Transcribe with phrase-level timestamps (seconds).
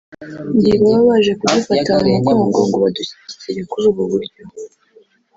[0.61, 4.41] ntibaba baje kudufata mu mugongo ngo badushyigikire kuri ubu buryo